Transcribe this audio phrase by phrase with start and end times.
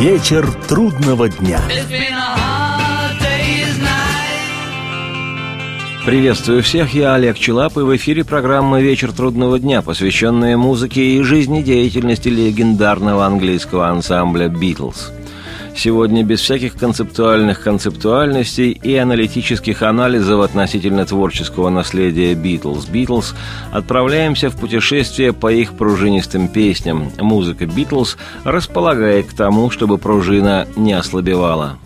[0.00, 1.60] Вечер трудного дня.
[6.06, 11.22] Приветствую всех, я Олег Челап, и в эфире программа «Вечер трудного дня», посвященная музыке и
[11.22, 15.12] жизнедеятельности легендарного английского ансамбля «Битлз».
[15.76, 22.86] Сегодня без всяких концептуальных концептуальностей и аналитических анализов относительно творческого наследия Битлз.
[22.86, 23.34] Битлз
[23.72, 27.10] отправляемся в путешествие по их пружинистым песням.
[27.18, 31.78] Музыка Битлз располагает к тому, чтобы пружина не ослабевала.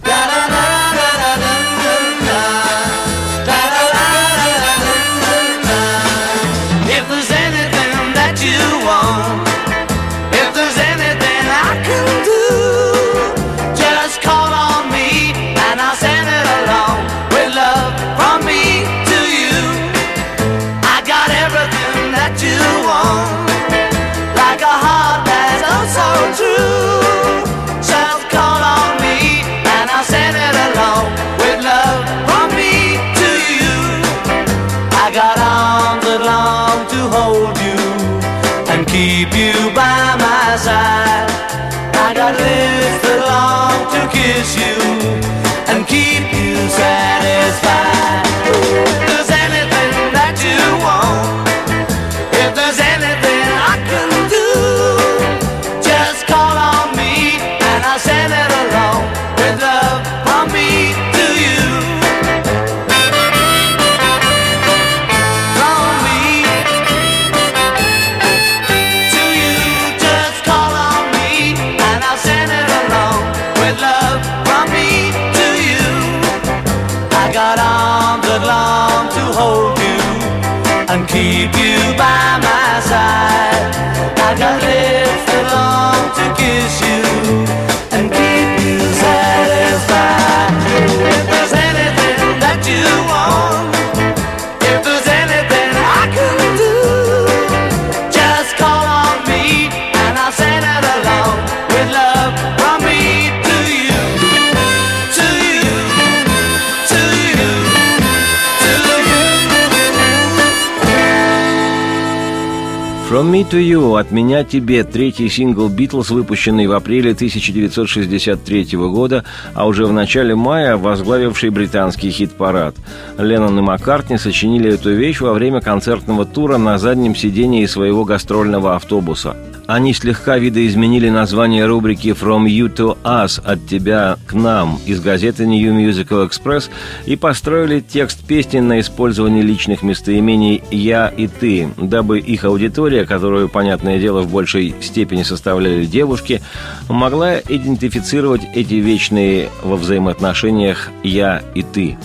[113.25, 119.25] «From Me to You» «От меня тебе»– третий сингл «Битлз», выпущенный в апреле 1963 года,
[119.55, 122.77] а уже в начале мая возглавивший британский хит-парад.
[123.17, 128.77] Леннон и Маккартни сочинили эту вещь во время концертного тура на заднем сидении своего гастрольного
[128.77, 129.35] автобуса–
[129.67, 135.45] они слегка видоизменили название рубрики «From You to Us»– «От тебя к нам» из газеты
[135.45, 136.69] New Musical Express
[137.07, 143.49] и построили текст песни на использование личных местоимений «я» и «ты», дабы их аудитория, которую,
[143.49, 146.43] понятное дело, в большей степени составляли девушки,
[146.89, 151.97] могла идентифицировать эти вечные во взаимоотношениях «я» и «ты».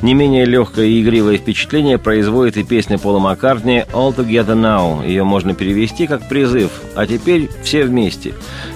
[0.00, 5.06] Не менее легкое и игривое впечатление производит и песня Пола Маккартни «All Together Now».
[5.06, 8.32] Ее можно перевести как призыв «А теперь все вместе».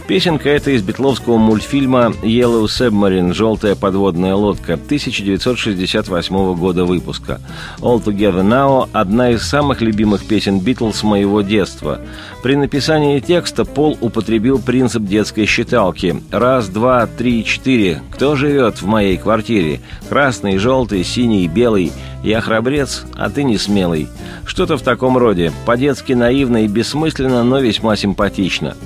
[0.09, 7.41] Песенка эта из битловского мультфильма «Yellow Submarine» «Желтая подводная лодка» 1968 года выпуска.
[7.79, 12.01] «All Together Now»– одна из самых любимых песен Битлз моего детства.
[12.43, 16.21] При написании текста Пол употребил принцип детской считалки.
[16.33, 18.03] Раз, два, три, четыре.
[18.11, 19.81] Кто живет в моей квартире?
[20.09, 21.93] Красный, желтый, синий, белый.
[22.25, 24.09] Я храбрец, а ты не смелый.
[24.45, 25.53] Что-то в таком роде.
[25.65, 28.77] По-детски наивно и бессмысленно, но весьма симпатично.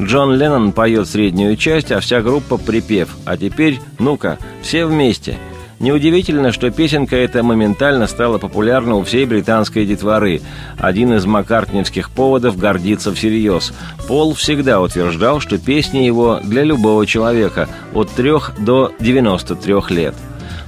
[0.00, 3.16] Джон Леннон поет среднюю часть, а вся группа припев.
[3.24, 5.38] А теперь, ну-ка, все вместе.
[5.78, 10.40] Неудивительно, что песенка эта моментально стала популярна у всей британской детворы.
[10.78, 13.72] Один из маккартневских поводов гордиться всерьез.
[14.08, 20.14] Пол всегда утверждал, что песни его для любого человека от 3 до 93 лет.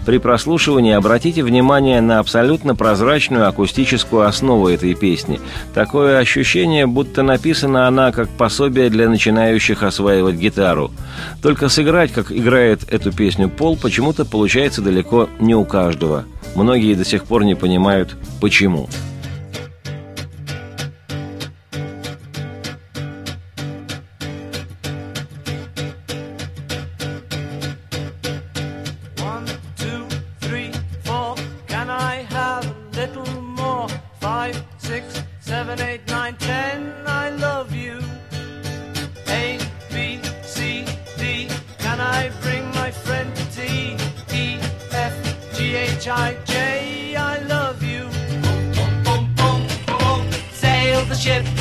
[0.08, 5.38] При прослушивании обратите внимание на абсолютно прозрачную акустическую основу этой песни.
[5.74, 10.92] Такое ощущение, будто написана она как пособие для начинающих осваивать гитару.
[11.42, 16.24] Только сыграть, как играет эту песню Пол, почему-то получается далеко не у каждого.
[16.54, 18.88] Многие до сих пор не понимают, почему.
[46.08, 48.08] H-I-J, I love you.
[50.54, 51.57] Sail the ship.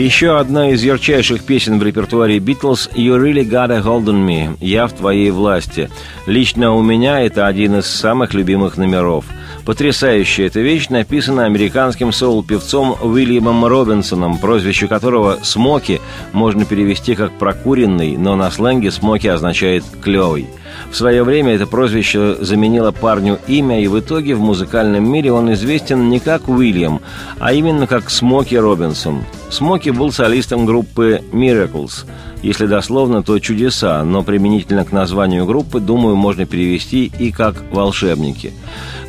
[0.00, 4.86] Еще одна из ярчайших песен в репертуаре Битлз «You Really Gotta Hold on Me» «Я
[4.86, 5.90] в твоей власти».
[6.24, 9.26] Лично у меня это один из самых любимых номеров.
[9.64, 16.00] Потрясающая эта вещь написана американским соул-певцом Уильямом Робинсоном, прозвище которого «Смоки»
[16.32, 20.46] можно перевести как «прокуренный», но на сленге «смоки» означает «клевый».
[20.90, 25.52] В свое время это прозвище заменило парню имя, и в итоге в музыкальном мире он
[25.52, 27.00] известен не как Уильям,
[27.38, 29.24] а именно как Смоки Робинсон.
[29.50, 32.06] Смоки был солистом группы Miracles.
[32.42, 38.52] Если дословно, то чудеса, но применительно к названию группы, думаю, можно перевести и как волшебники.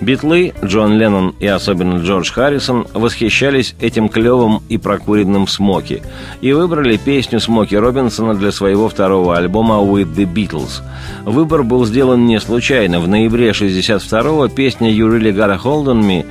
[0.01, 6.01] Битлы, Джон Леннон и особенно Джордж Харрисон восхищались этим клевым и прокуренным Смоки
[6.41, 10.81] и выбрали песню Смоки Робинсона для своего второго альбома «With the Beatles».
[11.23, 12.99] Выбор был сделан не случайно.
[12.99, 16.25] В ноябре 62-го песня «You Really Gotta Hold on Me»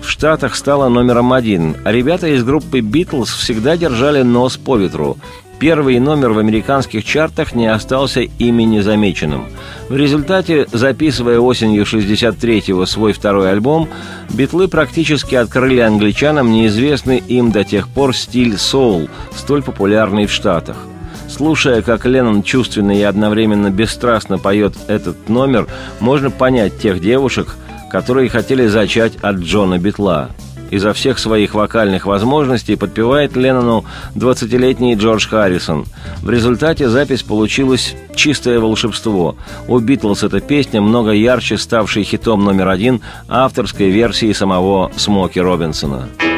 [0.00, 5.18] в Штатах стала номером один, а ребята из группы «Битлз» всегда держали нос по ветру.
[5.58, 9.46] Первый номер в американских чартах не остался ими незамеченным.
[9.88, 13.88] В результате, записывая осенью 63-го свой второй альбом,
[14.30, 20.76] битлы практически открыли англичанам неизвестный им до тех пор стиль соул, столь популярный в Штатах.
[21.28, 25.66] Слушая, как Леннон чувственно и одновременно бесстрастно поет этот номер,
[26.00, 27.56] можно понять тех девушек,
[27.90, 30.30] которые хотели зачать от Джона Битла–
[30.70, 33.84] изо всех своих вокальных возможностей подпевает Леннону
[34.14, 35.86] 20-летний Джордж Харрисон.
[36.22, 39.36] В результате запись получилась чистое волшебство.
[39.68, 46.08] У «Битлз» эта песня много ярче ставшей хитом номер один авторской версии самого Смоки Робинсона.
[46.18, 46.35] I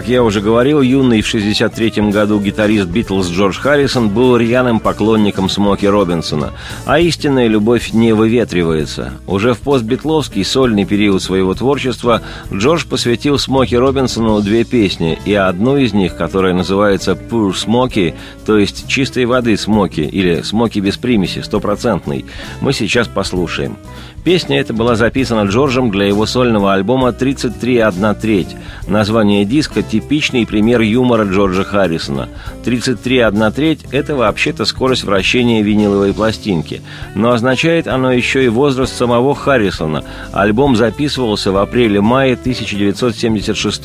[0.00, 5.50] Как я уже говорил, юный в 63 году гитарист Битлз Джордж Харрисон был рьяным поклонником
[5.50, 6.54] Смоки Робинсона,
[6.86, 9.12] а истинная любовь не выветривается.
[9.26, 15.76] Уже в постбитловский сольный период своего творчества Джордж посвятил Смоки Робинсону две песни, и одну
[15.76, 18.14] из них, которая называется «Pure Smoky»,
[18.46, 22.24] то есть «Чистой воды Смоки» или «Смоки без примеси», стопроцентный,
[22.62, 23.76] мы сейчас послушаем.
[24.22, 28.54] Песня эта была записана Джорджем для его сольного альбома «33 одна треть».
[28.86, 32.28] Название диска– типичный пример юмора Джорджа Харрисона.
[32.62, 36.82] «33 одна треть»– это вообще-то скорость вращения виниловой пластинки.
[37.14, 40.04] Но означает оно еще и возраст самого Харрисона.
[40.32, 43.80] Альбом записывался в апреле-мае 1976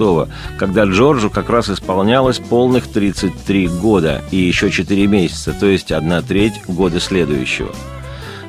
[0.57, 6.21] когда Джорджу как раз исполнялось полных 33 года и еще 4 месяца, то есть одна
[6.21, 7.69] треть года следующего.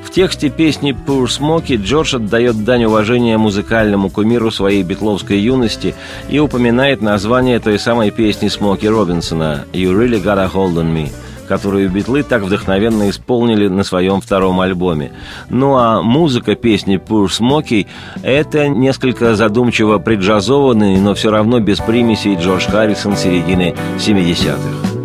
[0.07, 5.95] В тексте песни «Poor Smoky» Джордж отдает дань уважения музыкальному кумиру своей битловской юности
[6.29, 11.11] и упоминает название той самой песни Смоки Робинсона «You Really Got a Hold on Me»,
[11.49, 15.11] которую битлы так вдохновенно исполнили на своем втором альбоме.
[15.49, 17.85] Ну а музыка песни «Poor Smoky»—
[18.23, 24.96] это несколько задумчиво преджазованный, но все равно без примесей Джордж Харрисон середины 70-х.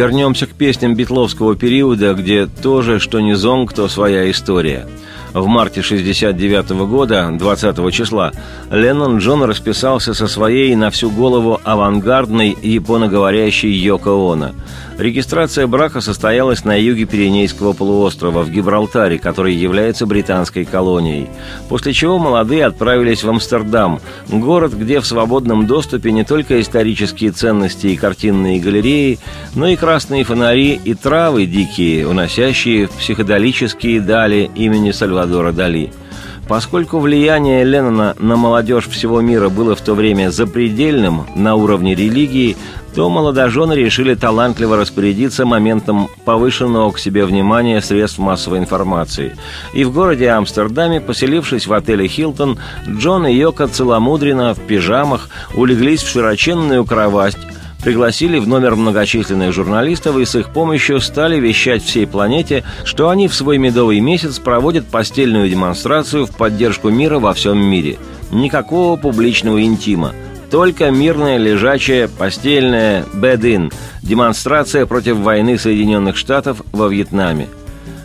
[0.00, 4.86] Вернемся к песням битловского периода, где тоже, что не зонг, то своя история.
[5.32, 8.32] В марте 69 года, 20 числа,
[8.70, 14.50] Леннон Джон расписался со своей на всю голову авангардной японоговорящей Йоко Оно.
[14.98, 21.30] Регистрация брака состоялась на юге Пиренейского полуострова, в Гибралтаре, который является британской колонией.
[21.68, 27.86] После чего молодые отправились в Амстердам, город, где в свободном доступе не только исторические ценности
[27.86, 29.18] и картинные галереи,
[29.54, 35.92] но и красные фонари и травы дикие, уносящие в психоделические дали имени Сальвадора Дали–
[36.50, 42.56] Поскольку влияние Леннона на молодежь всего мира было в то время запредельным на уровне религии,
[42.92, 49.36] то молодожены решили талантливо распорядиться моментом повышенного к себе внимания средств массовой информации.
[49.74, 52.58] И в городе Амстердаме, поселившись в отеле «Хилтон»,
[52.88, 57.36] Джон и Йока целомудренно в пижамах улеглись в широченную кровать,
[57.82, 63.28] пригласили в номер многочисленных журналистов и с их помощью стали вещать всей планете, что они
[63.28, 67.98] в свой медовый месяц проводят постельную демонстрацию в поддержку мира во всем мире.
[68.30, 70.12] Никакого публичного интима.
[70.50, 73.70] Только мирная, лежачая, постельная «бэд-ин»–
[74.02, 77.48] демонстрация против войны Соединенных Штатов во Вьетнаме–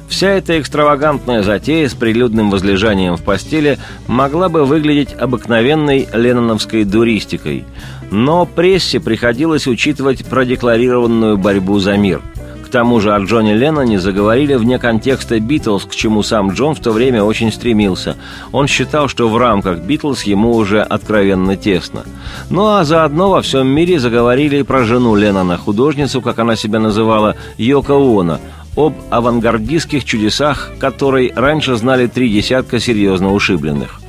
[0.07, 7.65] Вся эта экстравагантная затея с прилюдным возлежанием в постели могла бы выглядеть обыкновенной ленноновской дуристикой,
[8.11, 12.21] но прессе приходилось учитывать продекларированную борьбу за мир.
[12.63, 16.79] К тому же о Джоне Ленноне заговорили вне контекста «Битлз», к чему сам Джон в
[16.79, 18.17] то время очень стремился.
[18.51, 22.03] Он считал, что в рамках «Битлз» ему уже откровенно тесно.
[22.49, 26.79] Ну а заодно во всем мире заговорили и про жену Леннона, художницу, как она себя
[26.79, 28.39] называла, Йоко Оно,
[28.75, 34.01] об авангардистских чудесах, которой раньше знали три десятка серьезно ушибленных.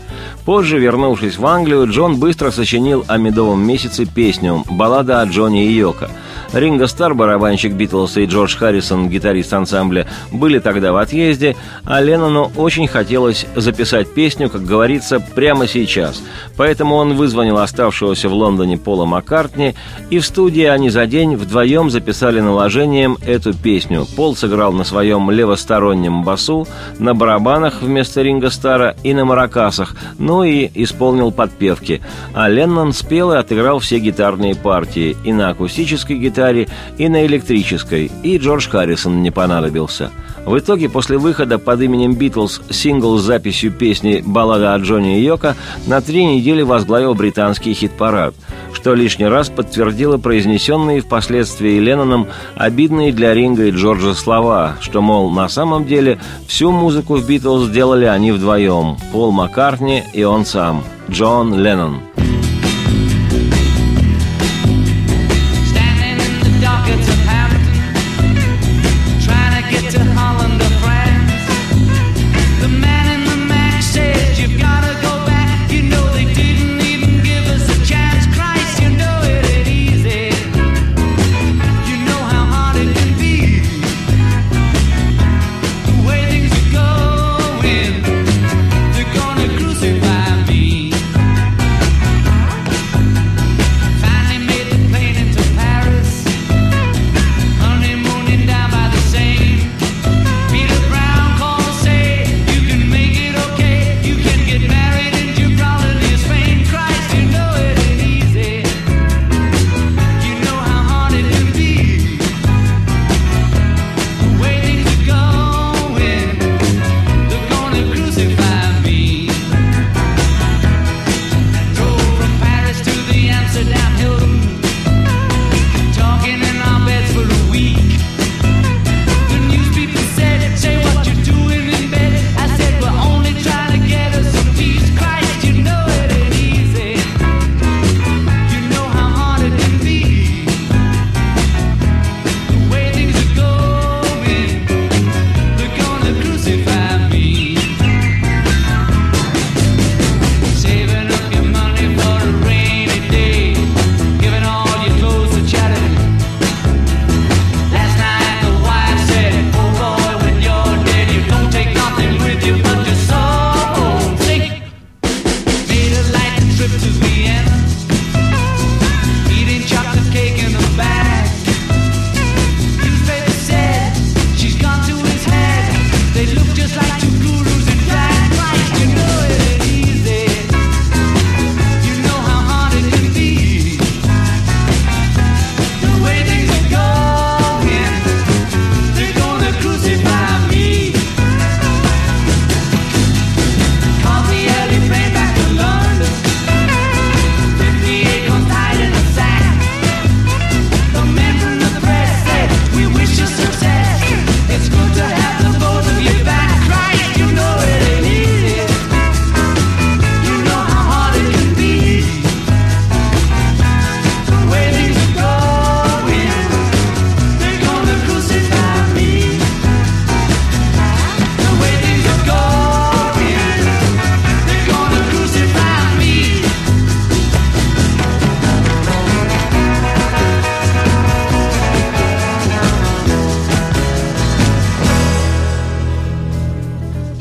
[0.46, 5.72] Позже, вернувшись в Англию, Джон быстро сочинил о медовом месяце песню «Баллада о Джонни и
[5.72, 6.08] Йоко»,
[6.52, 12.52] Ринго Стар, барабанщик Битлз, и Джордж Харрисон, гитарист ансамбля, были тогда в отъезде, а Леннону
[12.56, 16.22] очень хотелось записать песню, как говорится, прямо сейчас.
[16.56, 19.74] Поэтому он вызвонил оставшегося в Лондоне Пола Маккартни,
[20.10, 24.06] и в студии они за день вдвоем записали наложением эту песню.
[24.16, 26.66] Пол сыграл на своем левостороннем басу,
[26.98, 29.96] на барабанах вместо Ринго Стара и на маракасах,
[30.36, 32.02] ну и исполнил подпевки.
[32.34, 36.68] А Леннон спел и отыграл все гитарные партии и на акустической гитаре,
[36.98, 40.10] и на электрической, и Джордж Харрисон не понадобился.
[40.46, 45.24] В итоге, после выхода под именем «Битлз» сингл с записью песни «Баллада о Джонни и
[45.24, 45.56] Йоко»
[45.88, 48.32] на три недели возглавил британский хит-парад,
[48.72, 55.32] что лишний раз подтвердило произнесенные впоследствии Ленноном обидные для Ринга и Джорджа слова, что, мол,
[55.32, 60.84] на самом деле всю музыку в «Битлз» сделали они вдвоем– Пол Маккартни и он сам,
[61.10, 62.02] Джон Леннон.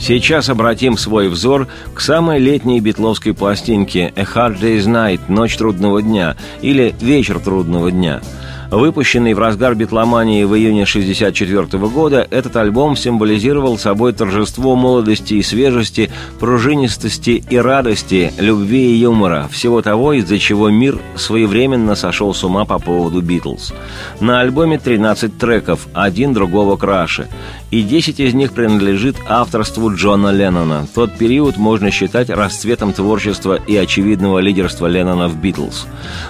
[0.07, 5.99] Сейчас обратим свой взор к самой летней битловской пластинке «A Hard Day's Night»– «Ночь трудного
[5.99, 8.21] дня» или «Вечер трудного дня».
[8.71, 15.43] Выпущенный в разгар битломании в июне 1964 года, этот альбом символизировал собой торжество молодости и
[15.43, 22.43] свежести, пружинистости и радости, любви и юмора, всего того, из-за чего мир своевременно сошел с
[22.43, 23.73] ума по поводу Битлз.
[24.19, 27.27] На альбоме 13 треков, один другого краше
[27.71, 30.87] и 10 из них принадлежит авторству Джона Леннона.
[30.95, 35.85] Тот период можно считать расцветом творчества и очевидного лидерства Леннона в «Битлз».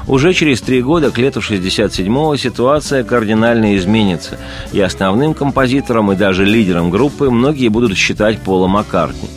[0.08, 1.41] Уже через три года, к лету
[2.34, 4.38] 67-го, ситуация кардинально изменится,
[4.72, 9.30] и основным композитором и даже лидером группы многие будут считать Пола Маккартни.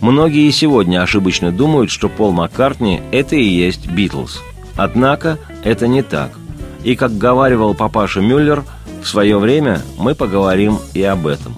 [0.00, 4.42] Многие сегодня ошибочно думают, что Пол Маккартни– это и есть «Битлз».
[4.76, 6.32] Однако это не так.
[6.84, 8.64] И, как говаривал папаша Мюллер–
[9.06, 11.54] в свое время мы поговорим и об этом.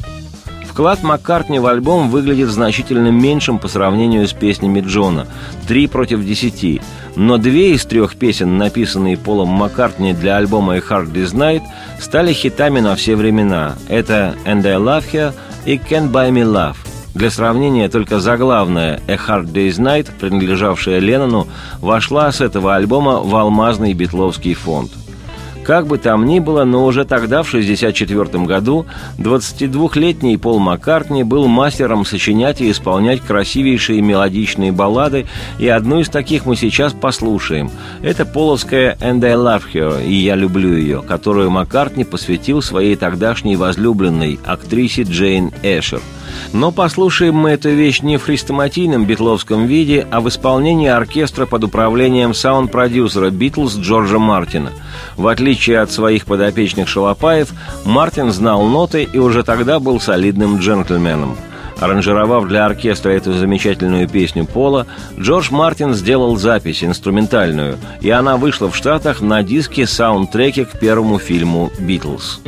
[0.78, 5.26] Вклад Маккартни в альбом выглядит значительно меньшим по сравнению с песнями Джона–
[5.66, 6.80] три против десяти.
[7.16, 11.62] Но две из трех песен, написанные Полом Маккартни для альбома «A Hard Day's Night»,
[11.98, 13.74] стали хитами на все времена.
[13.88, 16.76] Это «And I Love Her» и «Can't Buy Me Love».
[17.12, 21.48] Для сравнения, только заглавная «A Hard Day's Night», принадлежавшая Леннону,
[21.80, 24.92] вошла с этого альбома в алмазный битловский фонд–
[25.68, 28.86] как бы там ни было, но уже тогда, в 1964 году,
[29.18, 35.26] 22-летний Пол Маккартни был мастером сочинять и исполнять красивейшие мелодичные баллады,
[35.58, 37.70] и одну из таких мы сейчас послушаем.
[38.00, 43.56] Это полоская «And I Love Her» и «Я люблю ее», которую Маккартни посвятил своей тогдашней
[43.56, 46.00] возлюбленной, актрисе Джейн Эшер–
[46.52, 51.64] но послушаем мы эту вещь не в хрестоматийном битловском виде, а в исполнении оркестра под
[51.64, 54.70] управлением саунд-продюсера «Битлз» Джорджа Мартина.
[55.16, 57.52] В отличие от своих подопечных шалопаев,
[57.84, 61.36] Мартин знал ноты и уже тогда был солидным джентльменом.
[61.80, 64.86] Аранжировав для оркестра эту замечательную песню Пола,
[65.18, 71.18] Джордж Мартин сделал запись инструментальную, и она вышла в Штатах на диске саундтреке к первому
[71.18, 72.40] фильму «Битлз».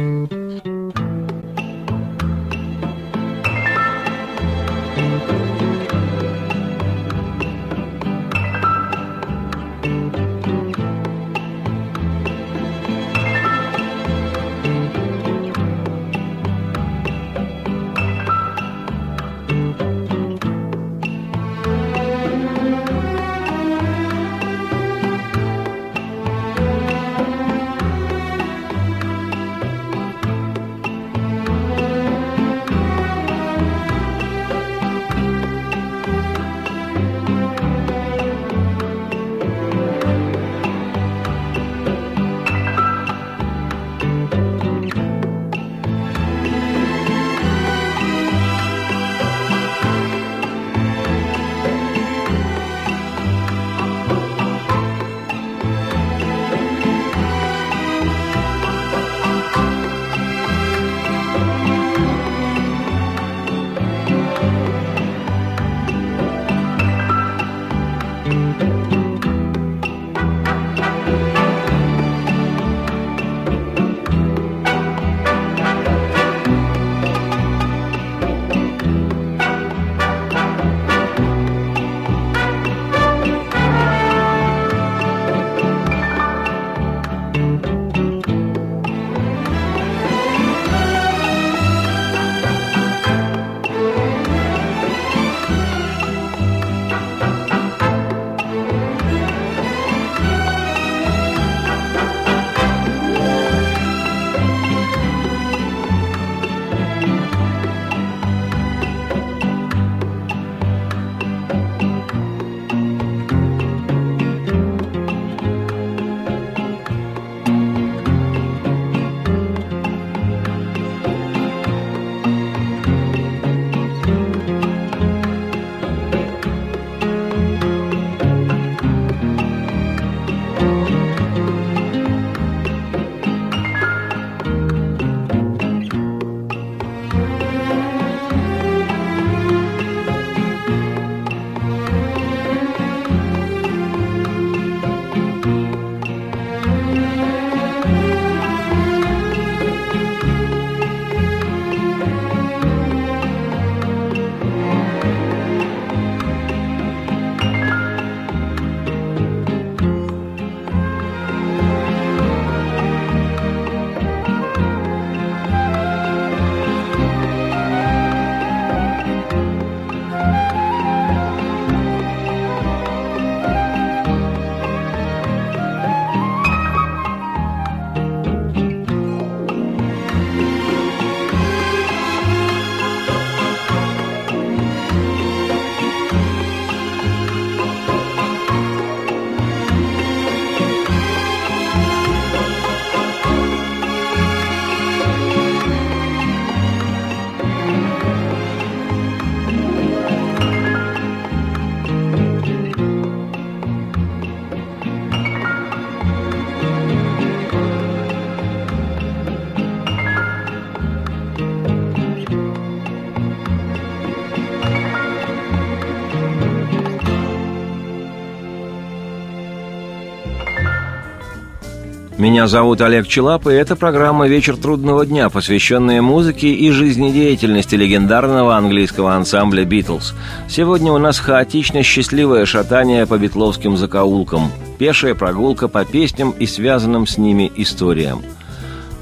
[222.30, 228.56] Меня зовут Олег Челап, и это программа «Вечер трудного дня», посвященная музыке и жизнедеятельности легендарного
[228.56, 230.14] английского ансамбля «Битлз».
[230.48, 237.08] Сегодня у нас хаотично счастливое шатание по битловским закоулкам, пешая прогулка по песням и связанным
[237.08, 238.22] с ними историям–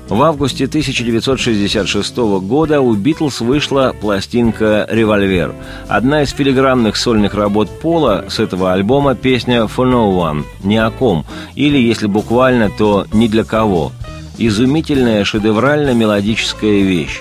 [0.09, 5.55] в августе 1966 года у «Битлз» вышла пластинка «Револьвер».
[5.87, 10.91] Одна из филигранных сольных работ Пола с этого альбома песня «For No One»– «Ни о
[10.91, 13.93] ком», или, если буквально, то «Ни для кого».
[14.39, 17.21] Изумительная шедеврально-мелодическая вещь.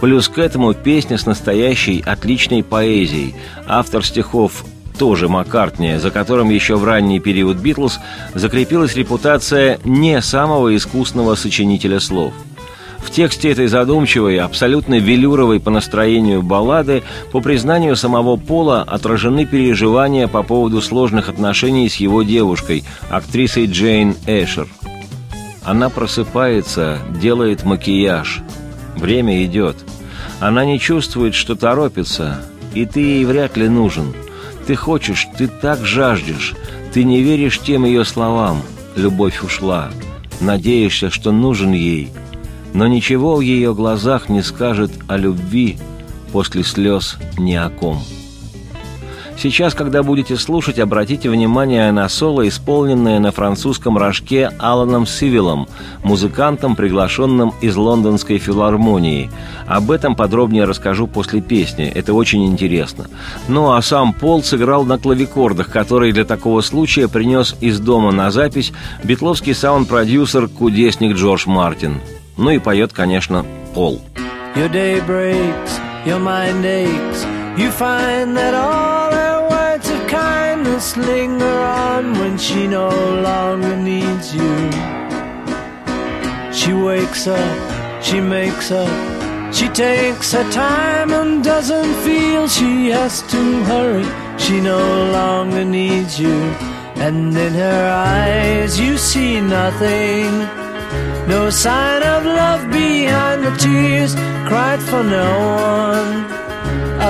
[0.00, 3.34] Плюс к этому песня с настоящей отличной поэзией.
[3.66, 4.64] Автор стихов
[4.98, 8.00] тоже Маккартни, за которым еще в ранний период «Битлз»
[8.34, 12.34] закрепилась репутация не самого искусного сочинителя слов.
[12.98, 20.26] В тексте этой задумчивой, абсолютно велюровой по настроению баллады, по признанию самого Пола, отражены переживания
[20.26, 24.66] по поводу сложных отношений с его девушкой, актрисой Джейн Эшер.
[25.62, 28.40] Она просыпается, делает макияж.
[28.96, 29.76] Время идет.
[30.40, 32.42] Она не чувствует, что торопится,
[32.74, 34.12] и ты ей вряд ли нужен–
[34.68, 36.54] ты хочешь, ты так жаждешь,
[36.92, 38.60] ты не веришь тем ее словам.
[38.96, 39.90] Любовь ушла.
[40.42, 42.10] Надеешься, что нужен ей.
[42.74, 45.78] Но ничего в ее глазах не скажет о любви
[46.32, 48.02] после слез ни о ком.
[49.40, 55.68] Сейчас, когда будете слушать, обратите внимание на соло, исполненное на французском рожке Аланом Сивилом,
[56.02, 59.30] музыкантом, приглашенным из лондонской филармонии.
[59.68, 63.06] Об этом подробнее расскажу после песни, это очень интересно.
[63.46, 68.32] Ну а сам Пол сыграл на клавикордах, которые для такого случая принес из дома на
[68.32, 68.72] запись
[69.04, 72.00] битловский саунд-продюсер, кудесник Джордж Мартин.
[72.36, 74.00] Ну и поет, конечно, Пол.
[74.56, 77.24] Your day breaks, your mind aches,
[77.56, 79.07] you find that all
[80.78, 82.88] just linger on when she no
[83.28, 84.54] longer needs you.
[86.52, 87.56] She wakes up,
[88.00, 88.94] she makes up,
[89.52, 94.06] she takes her time and doesn't feel she has to hurry.
[94.38, 94.78] She no
[95.18, 96.38] longer needs you,
[97.06, 100.30] and in her eyes you see nothing.
[101.26, 104.14] No sign of love behind the tears
[104.48, 105.30] cried for no
[105.74, 106.14] one.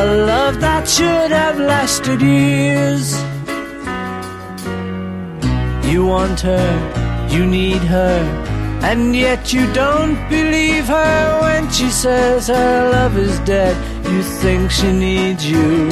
[0.00, 3.27] A love that should have lasted years.
[5.98, 8.20] You want her, you need her,
[8.84, 13.74] and yet you don't believe her when she says her love is dead.
[14.06, 15.90] You think she needs you.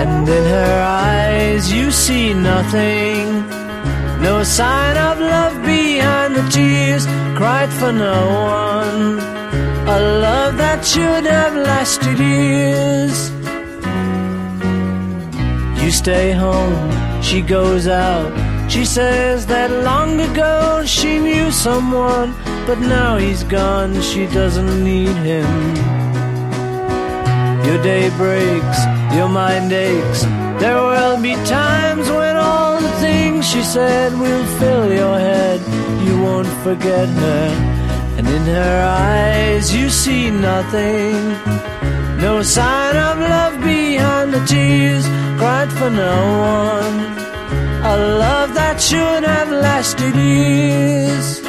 [0.00, 3.26] And in her eyes you see nothing,
[4.22, 5.51] no sign of love
[6.02, 7.04] behind the tears
[7.38, 8.20] cried for no
[8.66, 9.04] one.
[9.96, 13.16] A love that should have lasted years.
[15.82, 16.86] You stay home,
[17.22, 18.30] she goes out.
[18.70, 22.30] She says that long ago she knew someone,
[22.68, 25.50] but now he's gone, she doesn't need him.
[27.66, 28.80] Your day breaks,
[29.16, 30.22] your mind aches.
[30.62, 36.20] There will be times when all the things she said will fill your head you
[36.20, 37.48] won't forget her.
[38.18, 41.16] And in her eyes you see nothing.
[42.20, 45.04] No sign of love behind the tears
[45.38, 46.16] cried for no
[46.58, 46.96] one.
[47.84, 51.42] A love that should have lasted years.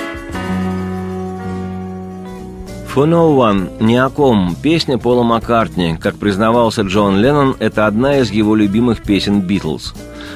[2.94, 8.20] For No One, ни о ком, песня Пола Маккартни, как признавался Джон Леннон, это одна
[8.20, 9.96] из его любимых песен «Битлз».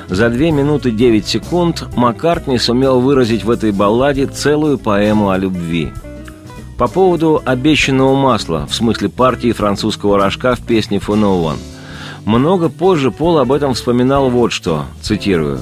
[0.09, 5.91] За 2 минуты 9 секунд Маккартни сумел выразить в этой балладе целую поэму о любви.
[6.77, 11.57] По поводу обещанного масла, в смысле партии французского рожка в песне «For No One».
[12.25, 15.59] Много позже Пол об этом вспоминал вот что, цитирую.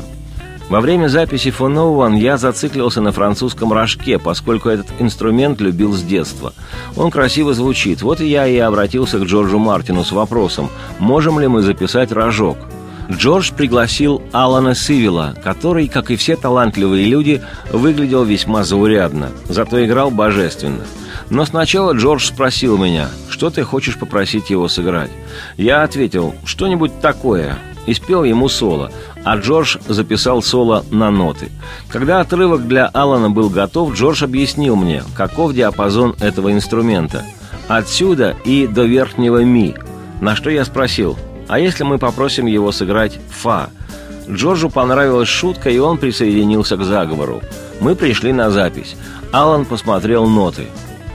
[0.70, 5.94] «Во время записи «For No One» я зациклился на французском рожке, поскольку этот инструмент любил
[5.94, 6.54] с детства.
[6.96, 8.04] Он красиво звучит.
[8.04, 12.58] Вот и я и обратился к Джорджу Мартину с вопросом, можем ли мы записать рожок–
[13.12, 17.42] Джордж пригласил Алана Сивила, который, как и все талантливые люди,
[17.72, 20.84] выглядел весьма заурядно, зато играл божественно.
[21.30, 25.12] Но сначала Джордж спросил меня, что ты хочешь попросить его сыграть.
[25.58, 28.92] Я ответил, что-нибудь такое, и спел ему соло,
[29.24, 31.50] а Джордж записал соло на ноты.
[31.90, 37.24] Когда отрывок для Алана был готов, Джордж объяснил мне, каков диапазон этого инструмента.
[37.68, 39.76] Отсюда и до верхнего ми.
[40.22, 43.70] На что я спросил, а если мы попросим его сыграть «фа»?
[44.30, 47.42] Джорджу понравилась шутка, и он присоединился к заговору.
[47.80, 48.96] Мы пришли на запись.
[49.32, 50.66] Алан посмотрел ноты.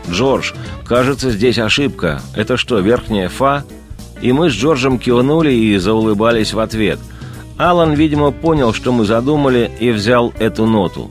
[0.08, 0.52] «Джордж,
[0.84, 2.20] кажется, здесь ошибка.
[2.34, 3.64] Это что, верхняя фа?»
[4.20, 6.98] И мы с Джорджем кивнули и заулыбались в ответ.
[7.56, 11.10] Алан, видимо, понял, что мы задумали, и взял эту ноту.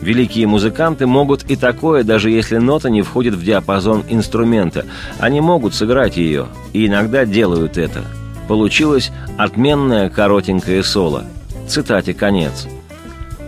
[0.00, 4.86] Великие музыканты могут и такое, даже если нота не входит в диапазон инструмента.
[5.18, 8.04] Они могут сыграть ее, и иногда делают это.
[8.50, 11.22] Получилось отменное коротенькое соло.
[11.68, 12.66] Цитате конец.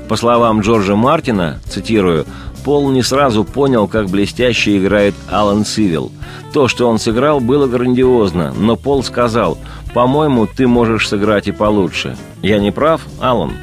[0.09, 2.25] По словам Джорджа Мартина, цитирую,
[2.65, 6.13] Пол не сразу понял, как блестяще играет Алан Сивил.
[6.53, 9.59] То, что он сыграл, было грандиозно, но Пол сказал,
[9.93, 12.17] «По-моему, ты можешь сыграть и получше».
[12.41, 13.55] Я не прав, Алан?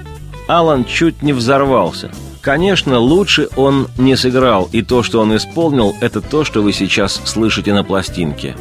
[0.50, 2.12] Алан чуть не взорвался.
[2.42, 7.22] Конечно, лучше он не сыграл, и то, что он исполнил, это то, что вы сейчас
[7.24, 8.58] слышите на пластинке.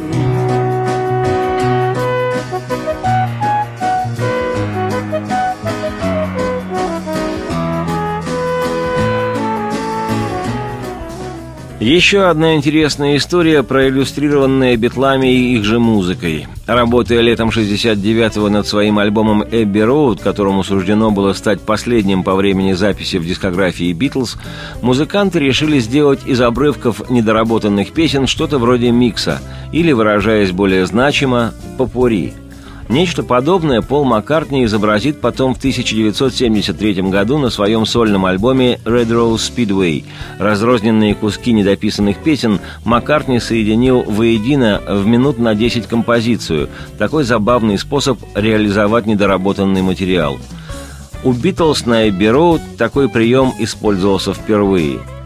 [11.80, 16.48] Еще одна интересная история, проиллюстрированная битлами и их же музыкой.
[16.66, 22.72] Работая летом 69-го над своим альбомом «Эбби Роуд», которому суждено было стать последним по времени
[22.72, 24.38] записи в дискографии «Битлз»,
[24.82, 32.34] музыканты решили сделать из обрывков недоработанных песен что-то вроде микса, или, выражаясь более значимо, «попури».
[32.88, 39.36] Нечто подобное Пол Маккартни изобразит потом в 1973 году на своем сольном альбоме «Red Rose
[39.36, 40.04] Speedway».
[40.38, 46.70] Разрозненные куски недописанных песен Маккартни соединил воедино в минут на 10 композицию.
[46.96, 50.38] Такой забавный способ реализовать недоработанный материал.
[51.24, 55.00] У «Битлз» на «Эбби Роуд» такой прием использовался впервые–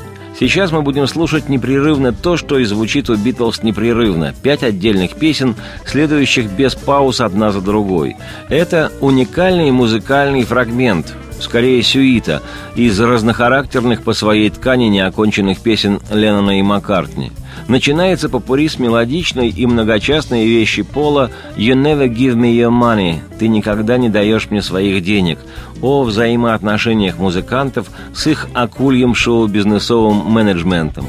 [0.42, 4.34] Сейчас мы будем слушать непрерывно то, что и звучит у Битлз непрерывно.
[4.42, 5.54] Пять отдельных песен,
[5.86, 8.16] следующих без пауз одна за другой.
[8.48, 12.42] Это уникальный музыкальный фрагмент, скорее сюита,
[12.74, 17.30] из разнохарактерных по своей ткани неоконченных песен Леннона и Маккартни.
[17.68, 23.48] Начинается попури с мелодичной и многочастной вещи Пола «You never give me your money»– «Ты
[23.48, 25.38] никогда не даешь мне своих денег»,
[25.80, 31.06] о взаимоотношениях музыкантов с их акульем шоу-бизнесовым менеджментом.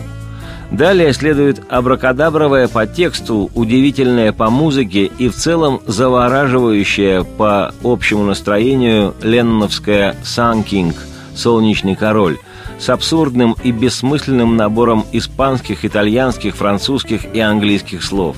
[0.71, 9.13] Далее следует абракадабровая по тексту, удивительная по музыке и в целом завораживающая по общему настроению
[9.21, 10.95] ленноновская «Сан Кинг»–
[11.35, 12.37] «Солнечный король»,
[12.79, 18.35] с абсурдным и бессмысленным набором испанских, итальянских, французских и английских слов.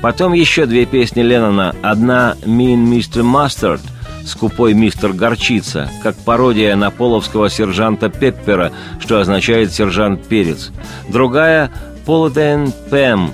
[0.00, 1.74] Потом еще две песни Леннона.
[1.82, 3.22] Одна «Mean Mr.
[3.22, 3.80] Mustard»,
[4.24, 10.70] «Скупой мистер Горчица», как пародия на половского сержанта Пеппера, что означает «сержант Перец».
[11.08, 11.70] Другая
[12.06, 13.30] «Полотен Пэм»,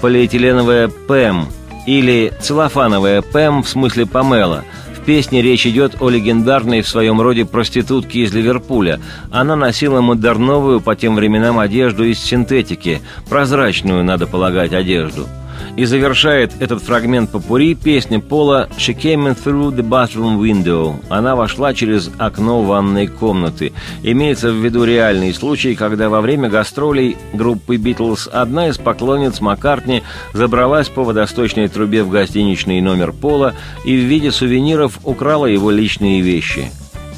[0.00, 1.48] «Полиэтиленовая Пэм»
[1.86, 4.64] или «Целлофановая Пэм» в смысле Памела.
[5.06, 9.00] Песне речь идет о легендарной в своем роде проститутке из Ливерпуля.
[9.30, 15.28] Она носила модерновую по тем временам одежду из синтетики, прозрачную, надо полагать, одежду–
[15.76, 20.96] и завершает этот фрагмент попури песня Пола «She came through the bathroom window».
[21.08, 23.72] Она вошла через окно ванной комнаты.
[24.02, 30.02] Имеется в виду реальный случай, когда во время гастролей группы «Битлз» одна из поклонниц Маккартни
[30.32, 33.54] забралась по водосточной трубе в гостиничный номер Пола
[33.84, 36.70] и в виде сувениров украла его личные вещи.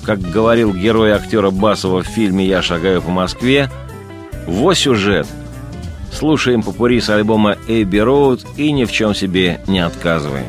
[0.04, 3.70] Как говорил герой актера Басова в фильме «Я шагаю по Москве»,
[4.46, 5.26] «Во сюжет!»
[6.16, 10.46] Слушаем попури с альбома «Эбби Роуд» и ни в чем себе не отказываем.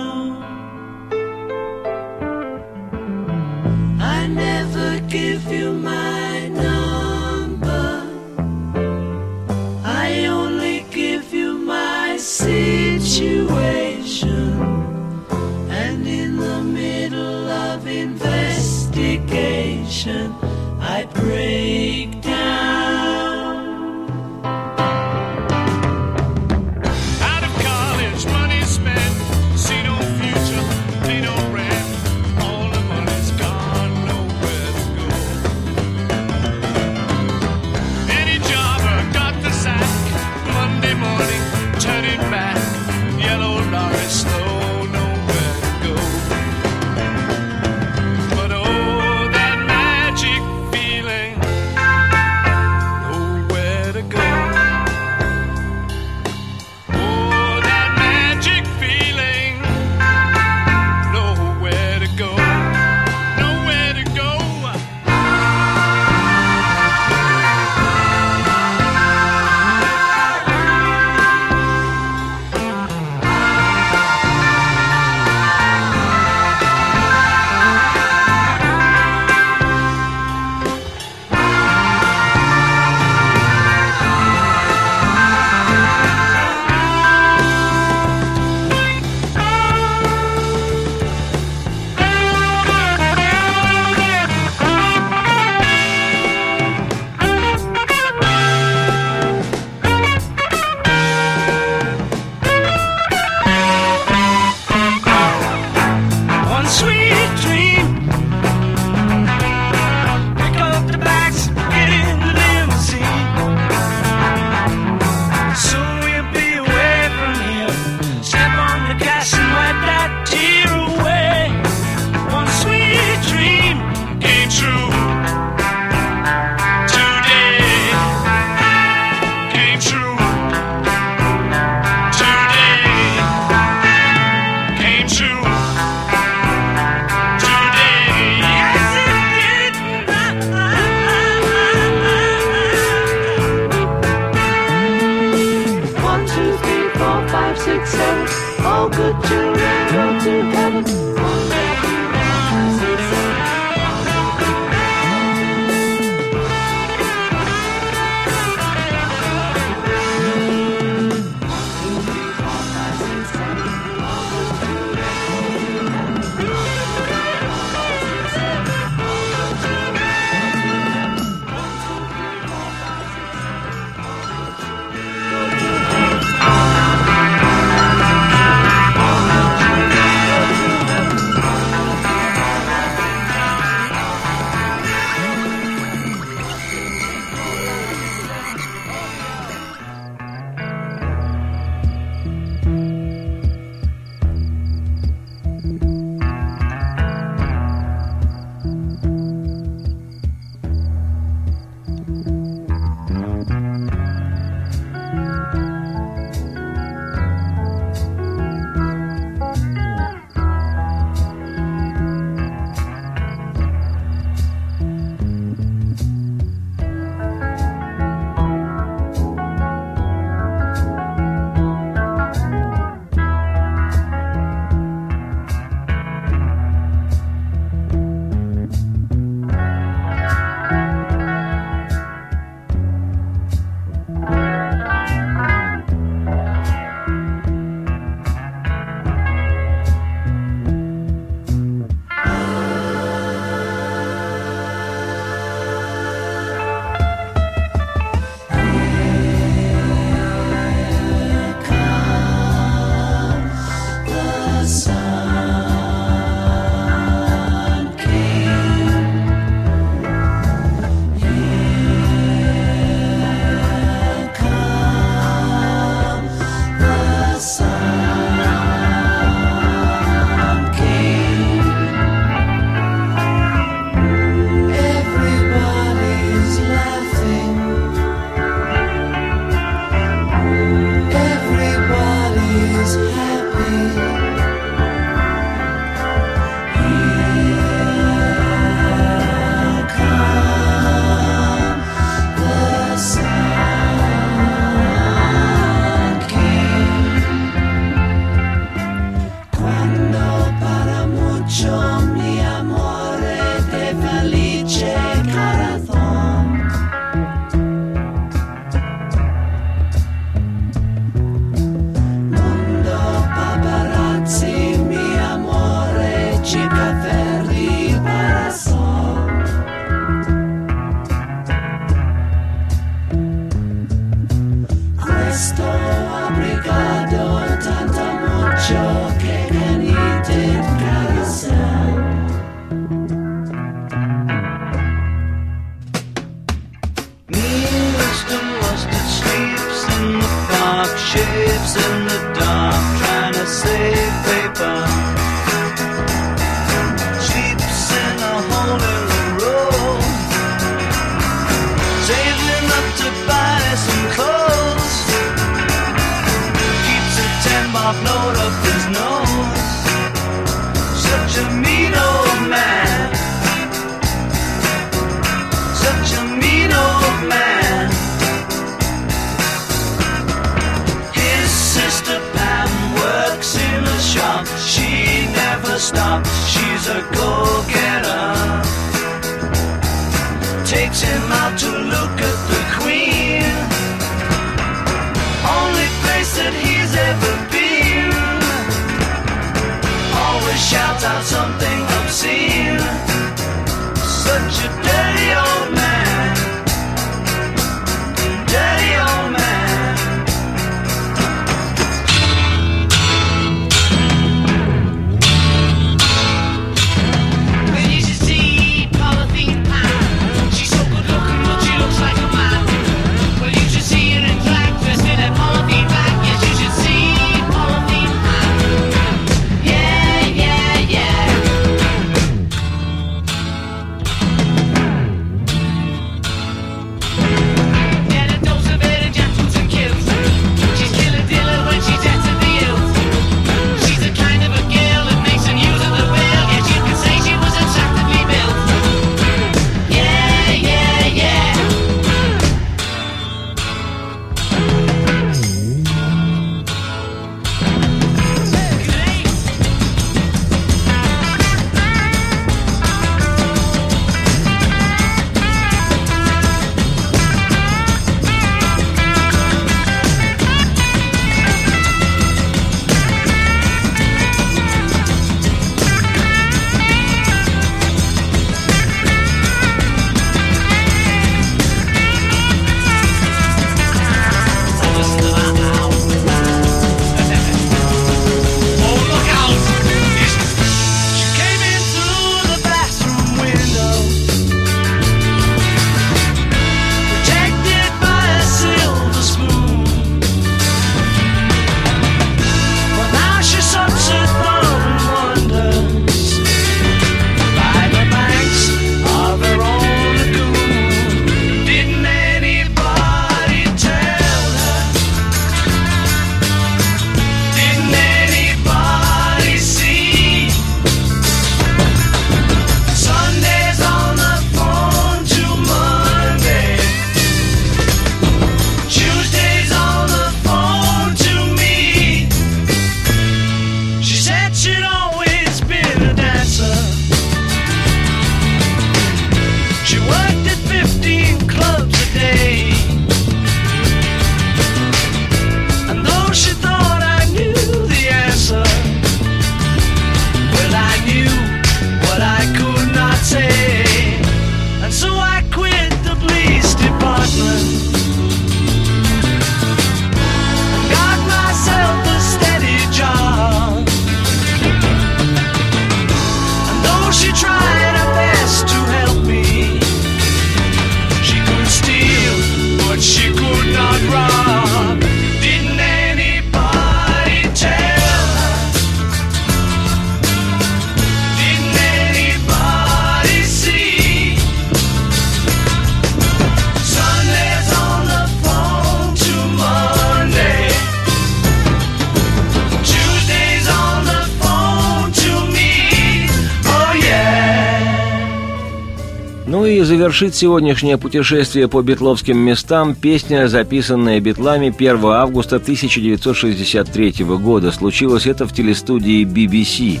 [590.14, 597.72] Завершит сегодняшнее путешествие по битловским местам песня, записанная битлами 1 августа 1963 года.
[597.72, 600.00] Случилось это в телестудии BBC.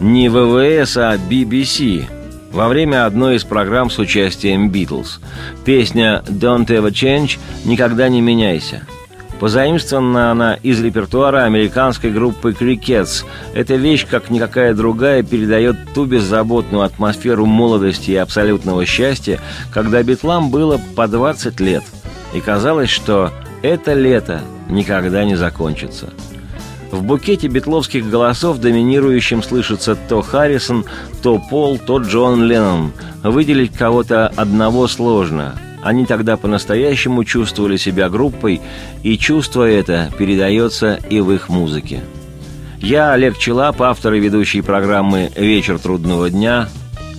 [0.00, 2.04] Не ВВС, а BBC.
[2.50, 5.20] Во время одной из программ с участием Битлз.
[5.64, 8.84] Песня «Don't Ever Change» «Никогда не меняйся».
[9.40, 13.24] Позаимствована она из репертуара американской группы Crickets.
[13.52, 19.40] Эта вещь, как никакая другая, передает ту беззаботную атмосферу молодости и абсолютного счастья,
[19.72, 21.82] когда Битлам было по 20 лет.
[22.32, 23.32] И казалось, что
[23.62, 26.10] это лето никогда не закончится.
[26.90, 30.84] В букете битловских голосов доминирующим слышится то Харрисон,
[31.22, 32.92] то Пол, то Джон Леннон.
[33.24, 35.56] Выделить кого-то одного сложно.
[35.84, 38.62] Они тогда по-настоящему чувствовали себя группой,
[39.02, 42.00] и чувство это передается и в их музыке.
[42.78, 46.68] Я, Олег Челап, автор и ведущий программы «Вечер трудного дня»,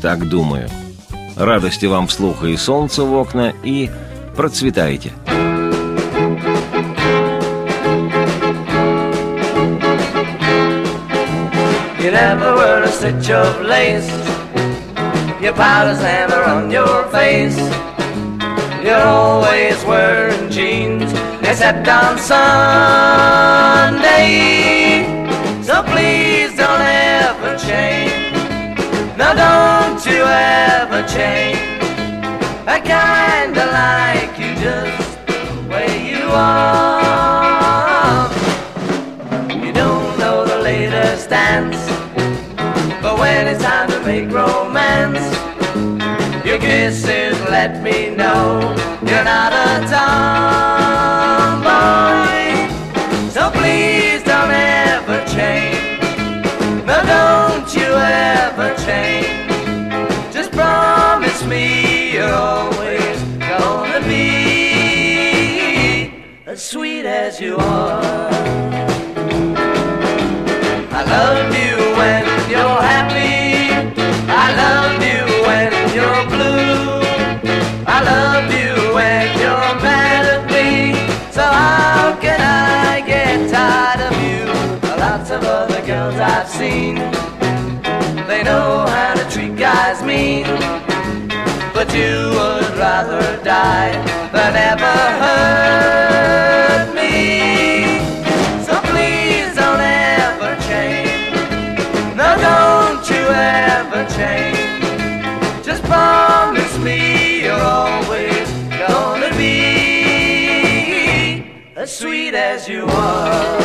[0.02, 0.68] так думаю.
[1.36, 3.92] Радости вам вслуха и солнца в окна, и
[4.36, 5.14] процветайте!
[12.00, 14.10] You never wear a stitch of lace.
[15.40, 17.60] Your powder's hammer on your face.
[18.86, 21.12] You're always wearing jeans,
[21.42, 22.44] except on Sunday.
[25.64, 28.36] So please don't ever change.
[29.18, 31.58] No, don't you ever change.
[32.68, 38.30] I kinda like you just the way you are.
[39.66, 41.90] You don't know the latest dance,
[43.02, 45.26] but when it's time to make romance,
[46.76, 48.76] kisses let me know
[49.10, 51.16] you're not a tomboy.
[53.36, 56.02] So please don't ever change.
[56.90, 57.90] No, don't you
[58.36, 59.32] ever change.
[60.36, 61.66] Just promise me
[62.16, 63.18] you're always
[63.52, 64.26] gonna be
[66.46, 68.30] as sweet as you are.
[71.00, 73.34] I love you when you're happy.
[74.44, 75.25] I love you
[83.86, 84.46] tired of you?
[84.98, 86.96] Lots of other girls I've seen.
[88.30, 90.46] They know how to treat guys mean.
[91.74, 93.94] But you would rather die
[94.32, 96.55] than ever hurt
[112.36, 113.60] as sweet as you are.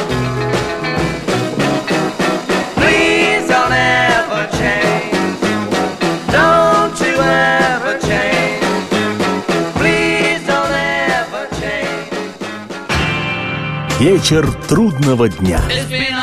[2.77, 5.41] Please don't ever change.
[6.31, 8.63] Don't you ever change.
[9.75, 12.11] Please don't ever change.
[13.99, 15.61] Вечер трудного дня.
[15.69, 16.15] It's been